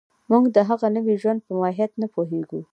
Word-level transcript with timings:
موږ 0.29 0.43
د 0.55 0.57
هغه 0.69 0.87
نوي 0.97 1.15
ژوند 1.21 1.39
په 1.45 1.51
ماهیت 1.61 1.91
نه 2.01 2.07
پوهېږو 2.13 2.61